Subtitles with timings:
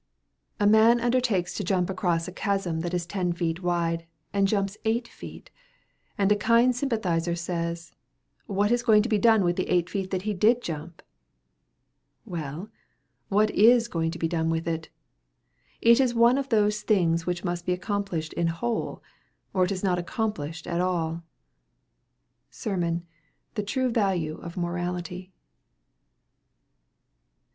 [0.59, 4.75] A man undertakes to jump across a chasm that is ten feet wide, and jumps
[4.83, 5.51] eight feet;
[6.17, 7.91] and a kind sympathizer says,
[8.47, 11.03] "What is going to be done with the eight feet that he did jump?"
[12.25, 12.69] Well,
[13.29, 14.89] what is going to be done with it?
[15.81, 19.03] It is one of those things which must be accomplished in whole,
[19.53, 21.21] or it is not accomplished at all.
[22.49, 23.05] SERMON:
[23.53, 25.31] 'The True Value of Morality.'